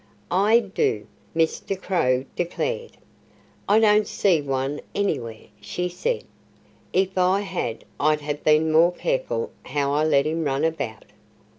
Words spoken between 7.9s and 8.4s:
I'd